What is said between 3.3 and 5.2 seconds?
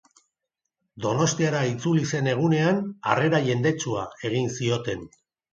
jendetsua egin zioten.